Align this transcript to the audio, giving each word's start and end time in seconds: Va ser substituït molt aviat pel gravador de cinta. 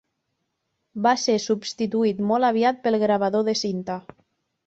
Va 1.07 1.11
ser 1.23 1.35
substituït 1.43 2.23
molt 2.31 2.49
aviat 2.49 2.81
pel 2.87 2.99
gravador 3.05 3.47
de 3.51 3.55
cinta. 3.63 3.99